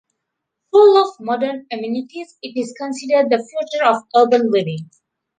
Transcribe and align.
Full 0.71 0.97
of 0.99 1.19
modern 1.19 1.67
amenities, 1.71 2.35
it 2.41 2.59
is 2.59 2.73
considered 2.75 3.29
the 3.29 3.37
future 3.37 3.85
of 3.85 3.97
urban 4.15 4.49
living. 4.49 4.89